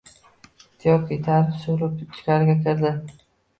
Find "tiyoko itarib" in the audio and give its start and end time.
0.85-1.53